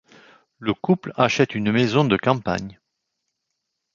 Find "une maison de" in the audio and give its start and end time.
1.53-2.17